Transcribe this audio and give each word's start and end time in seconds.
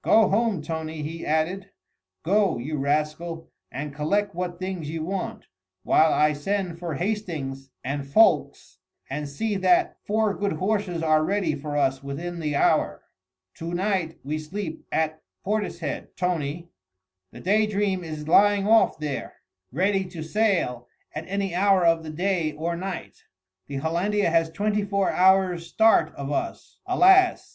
"Go 0.00 0.30
home, 0.30 0.62
Tony!" 0.62 1.02
he 1.02 1.26
added, 1.26 1.68
"go, 2.22 2.56
you 2.56 2.78
rascal, 2.78 3.50
and 3.70 3.94
collect 3.94 4.34
what 4.34 4.58
things 4.58 4.88
you 4.88 5.04
want, 5.04 5.44
while 5.82 6.10
I 6.10 6.32
send 6.32 6.78
for 6.78 6.94
Hastings 6.94 7.70
and 7.84 8.06
Ffoulkes, 8.06 8.78
and 9.10 9.28
see 9.28 9.56
that 9.56 9.98
four 10.06 10.32
good 10.32 10.54
horses 10.54 11.02
are 11.02 11.22
ready 11.22 11.54
for 11.54 11.76
us 11.76 12.02
within 12.02 12.40
the 12.40 12.56
hour. 12.56 13.02
To 13.56 13.74
night 13.74 14.16
we 14.24 14.38
sleep 14.38 14.86
at 14.90 15.20
Portishead, 15.44 16.16
Tony. 16.16 16.70
The 17.30 17.40
Day 17.40 17.66
Dream 17.66 18.02
is 18.02 18.26
lying 18.26 18.66
off 18.66 18.98
there, 18.98 19.34
ready 19.70 20.06
to 20.06 20.22
sail 20.22 20.88
at 21.14 21.28
any 21.28 21.54
hour 21.54 21.84
of 21.84 22.02
the 22.04 22.10
day 22.10 22.52
or 22.52 22.74
night. 22.74 23.24
The 23.66 23.76
Hollandia 23.76 24.30
has 24.30 24.48
twenty 24.50 24.82
four 24.82 25.10
hours' 25.12 25.66
start 25.66 26.14
of 26.14 26.32
us, 26.32 26.78
alas! 26.86 27.42